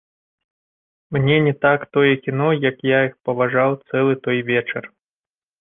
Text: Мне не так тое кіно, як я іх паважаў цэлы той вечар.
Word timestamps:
Мне 1.13 1.37
не 1.49 1.53
так 1.67 1.85
тое 1.97 2.13
кіно, 2.23 2.49
як 2.71 2.75
я 2.95 3.05
іх 3.11 3.15
паважаў 3.29 3.79
цэлы 3.87 4.13
той 4.25 4.45
вечар. 4.53 4.83